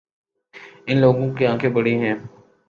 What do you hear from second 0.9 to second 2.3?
لوگوں کی آنکھیں بڑی ہیں